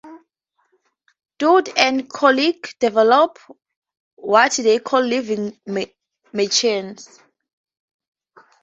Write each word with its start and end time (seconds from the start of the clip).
Todd 1.37 1.69
and 1.77 2.09
colleagues 2.09 2.73
developed 2.79 3.37
what 4.15 4.51
they 4.53 4.79
called 4.79 5.05
"living 5.05 5.61
machines". 6.33 7.19